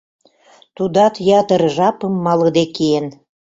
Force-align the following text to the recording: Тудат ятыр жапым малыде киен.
Тудат 0.75 1.15
ятыр 1.39 1.61
жапым 1.75 2.13
малыде 2.25 2.63
киен. 2.75 3.05